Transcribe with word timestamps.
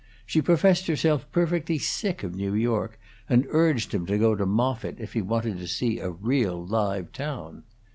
She 0.25 0.41
professed 0.41 0.87
herself 0.87 1.31
perfectly 1.31 1.77
sick 1.77 2.23
of 2.23 2.33
New 2.33 2.55
York, 2.55 2.97
and 3.29 3.45
urged 3.51 3.93
him 3.93 4.07
to 4.07 4.17
go 4.17 4.33
to 4.33 4.47
Moffitt 4.47 4.95
if 4.99 5.13
he 5.13 5.21
wanted 5.21 5.59
to 5.59 5.67
see 5.67 5.99
a 5.99 6.09
real 6.09 6.65
live 6.65 7.11
town. 7.11 7.65